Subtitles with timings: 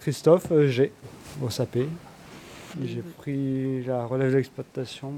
[0.00, 0.92] Christophe euh, G,
[1.42, 1.78] au SAP.
[2.82, 5.14] J'ai pris la relève d'exploitation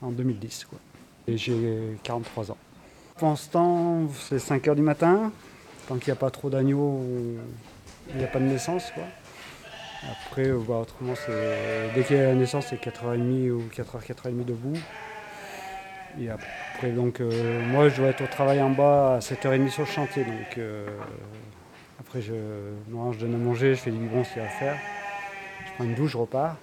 [0.00, 0.66] en 2010.
[0.66, 0.78] Quoi.
[1.26, 2.56] Et j'ai 43 ans.
[3.16, 5.32] Pour l'instant, c'est 5 h du matin.
[5.88, 7.04] Tant qu'il n'y a pas trop d'agneaux,
[8.10, 8.90] il n'y a pas de naissance.
[8.94, 9.04] Quoi.
[10.08, 11.14] Après, euh, bah, autrement,
[11.94, 14.78] dès qu'il y a la naissance, c'est 4h30 ou 4h, 4h30 debout.
[16.20, 19.82] Et après, donc, euh, moi, je dois être au travail en bas à 7h30 sur
[19.82, 20.24] le chantier.
[20.24, 20.86] Donc, euh,
[22.00, 22.32] après, je,
[23.20, 24.76] donne à manger, je fais du biberon s'il y a à faire.
[25.66, 26.56] Je prends une douche, je repars.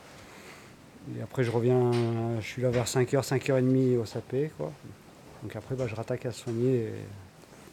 [1.16, 1.91] Et après, je reviens,
[2.40, 4.52] je suis là vers 5h, 5h30 au sapé.
[4.58, 4.72] Quoi.
[5.44, 6.88] Donc après, bah, je rattaque à soigner.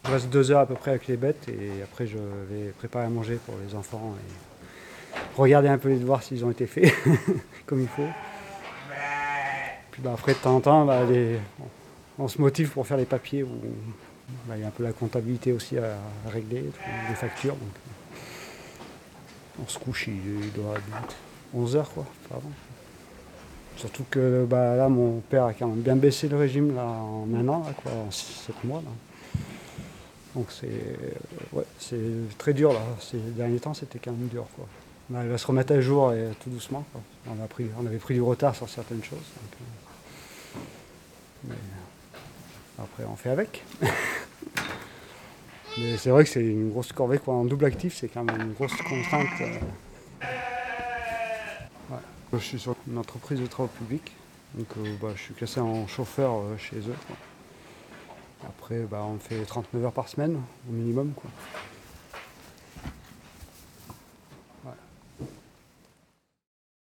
[0.05, 3.07] Je reste deux heures à peu près avec les bêtes et après, je vais préparer
[3.07, 6.93] à manger pour les enfants et regarder un peu les devoirs s'ils ont été faits
[7.67, 8.07] comme il faut.
[9.91, 11.01] Puis bah, après, de temps en temps, bah,
[12.19, 13.47] on se motive pour faire les papiers.
[14.55, 15.97] Il y a un peu la comptabilité aussi à,
[16.29, 16.65] régler,
[17.09, 17.57] les factures.
[19.63, 21.17] on se couche, il, doit être
[21.55, 22.49] 11 heures, quoi, pardon.
[23.77, 27.27] Surtout que bah, là, mon père a quand même bien baissé le régime là, en
[27.35, 28.83] un an, quoi, en 7 mois.
[30.35, 30.49] Donc
[31.79, 31.99] c'est
[32.39, 32.81] très dur là.
[33.01, 34.47] Ces derniers temps, c'était quand même dur.
[34.57, 34.67] Quoi.
[35.23, 36.85] il va se remettre à jour et tout doucement.
[37.27, 39.19] On, a pris, on avait pris du retard sur certaines choses.
[41.49, 41.53] Euh,
[42.79, 43.65] après, on fait avec.
[45.79, 47.19] Mais c'est vrai que c'est une grosse corvée.
[47.19, 47.35] Quoi.
[47.35, 49.41] En double actif, c'est quand même une grosse contrainte.
[49.41, 49.59] Euh,
[52.33, 54.13] je suis sur une entreprise de travaux publics,
[54.55, 56.97] donc euh, bah, je suis classé en chauffeur euh, chez eux.
[58.47, 61.13] Après, bah, on fait 39 heures par semaine au minimum.
[61.15, 61.31] Quoi.